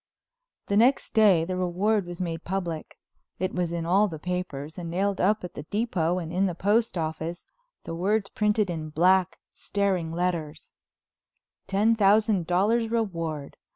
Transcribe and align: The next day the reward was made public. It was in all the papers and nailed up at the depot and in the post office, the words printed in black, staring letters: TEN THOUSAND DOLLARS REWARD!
The 0.65 0.77
next 0.77 1.13
day 1.13 1.45
the 1.45 1.55
reward 1.55 2.07
was 2.07 2.19
made 2.19 2.43
public. 2.43 2.97
It 3.37 3.53
was 3.53 3.71
in 3.71 3.85
all 3.85 4.07
the 4.07 4.17
papers 4.17 4.79
and 4.79 4.89
nailed 4.89 5.21
up 5.21 5.43
at 5.43 5.53
the 5.53 5.61
depot 5.61 6.17
and 6.17 6.33
in 6.33 6.47
the 6.47 6.55
post 6.55 6.97
office, 6.97 7.45
the 7.83 7.93
words 7.93 8.27
printed 8.31 8.71
in 8.71 8.89
black, 8.89 9.37
staring 9.53 10.11
letters: 10.11 10.73
TEN 11.67 11.95
THOUSAND 11.95 12.47
DOLLARS 12.47 12.89
REWARD! 12.89 13.57